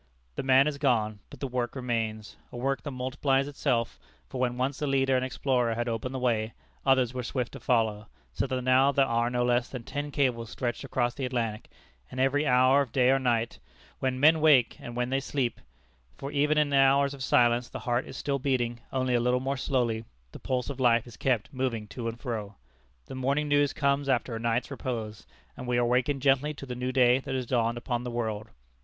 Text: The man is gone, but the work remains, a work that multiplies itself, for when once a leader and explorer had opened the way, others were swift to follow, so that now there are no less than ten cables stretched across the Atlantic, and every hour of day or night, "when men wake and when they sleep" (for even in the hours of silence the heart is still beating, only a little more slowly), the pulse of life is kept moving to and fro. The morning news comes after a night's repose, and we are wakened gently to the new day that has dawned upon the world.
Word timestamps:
The 0.33 0.41
man 0.41 0.65
is 0.65 0.79
gone, 0.79 1.19
but 1.29 1.41
the 1.41 1.47
work 1.47 1.75
remains, 1.75 2.35
a 2.51 2.57
work 2.57 2.81
that 2.81 2.89
multiplies 2.89 3.47
itself, 3.47 3.99
for 4.27 4.41
when 4.41 4.57
once 4.57 4.81
a 4.81 4.87
leader 4.87 5.15
and 5.15 5.23
explorer 5.23 5.75
had 5.75 5.87
opened 5.87 6.15
the 6.15 6.17
way, 6.17 6.53
others 6.83 7.13
were 7.13 7.21
swift 7.21 7.51
to 7.51 7.59
follow, 7.59 8.07
so 8.33 8.47
that 8.47 8.63
now 8.63 8.91
there 8.91 9.05
are 9.05 9.29
no 9.29 9.45
less 9.45 9.69
than 9.69 9.83
ten 9.83 10.09
cables 10.09 10.49
stretched 10.49 10.83
across 10.83 11.13
the 11.13 11.23
Atlantic, 11.27 11.69
and 12.09 12.19
every 12.19 12.47
hour 12.47 12.81
of 12.81 12.91
day 12.91 13.11
or 13.11 13.19
night, 13.19 13.59
"when 13.99 14.19
men 14.19 14.41
wake 14.41 14.75
and 14.79 14.95
when 14.95 15.11
they 15.11 15.19
sleep" 15.19 15.61
(for 16.17 16.31
even 16.31 16.57
in 16.57 16.71
the 16.71 16.77
hours 16.79 17.13
of 17.13 17.21
silence 17.21 17.69
the 17.69 17.77
heart 17.85 18.07
is 18.07 18.17
still 18.17 18.39
beating, 18.39 18.79
only 18.91 19.13
a 19.13 19.19
little 19.19 19.39
more 19.39 19.55
slowly), 19.55 20.03
the 20.31 20.39
pulse 20.39 20.67
of 20.71 20.79
life 20.79 21.05
is 21.05 21.15
kept 21.15 21.53
moving 21.53 21.85
to 21.89 22.07
and 22.07 22.19
fro. 22.19 22.55
The 23.05 23.13
morning 23.13 23.47
news 23.47 23.71
comes 23.71 24.09
after 24.09 24.35
a 24.35 24.39
night's 24.39 24.71
repose, 24.71 25.27
and 25.55 25.67
we 25.67 25.77
are 25.77 25.85
wakened 25.85 26.23
gently 26.23 26.55
to 26.55 26.65
the 26.65 26.73
new 26.73 26.91
day 26.91 27.19
that 27.19 27.35
has 27.35 27.45
dawned 27.45 27.77
upon 27.77 28.03
the 28.03 28.09
world. 28.09 28.47